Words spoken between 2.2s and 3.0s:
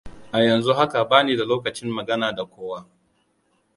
da kowa.